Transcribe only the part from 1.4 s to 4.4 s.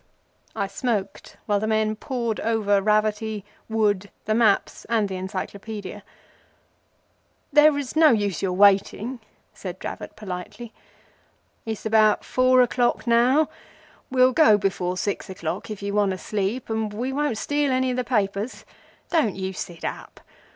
while the men pored over Raverty, Wood, the